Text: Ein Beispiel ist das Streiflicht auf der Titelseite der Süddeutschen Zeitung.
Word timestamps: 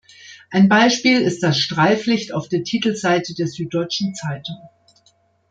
Ein 0.49 0.67
Beispiel 0.67 1.21
ist 1.21 1.43
das 1.43 1.59
Streiflicht 1.59 2.33
auf 2.33 2.49
der 2.49 2.63
Titelseite 2.63 3.35
der 3.35 3.45
Süddeutschen 3.47 4.15
Zeitung. 4.15 4.57